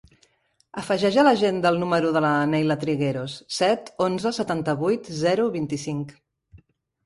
Afegeix 0.81 1.17
a 1.21 1.25
l'agenda 1.27 1.71
el 1.73 1.77
número 1.83 2.15
de 2.15 2.23
la 2.27 2.31
Nayla 2.55 2.79
Trigueros: 2.85 3.37
set, 3.61 3.95
onze, 4.09 4.35
setanta-vuit, 4.41 5.15
zero, 5.23 5.49
vint-i-cinc. 5.61 6.21